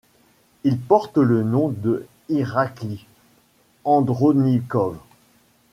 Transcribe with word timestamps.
Il 0.63 0.79
porte 0.79 1.19
le 1.19 1.43
nom 1.43 1.67
de 1.69 2.07
Irakli 2.27 3.05
Andronikov. 3.85 4.97